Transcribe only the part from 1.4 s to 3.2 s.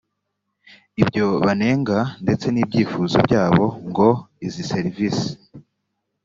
banenga ndetse n ibyifuzo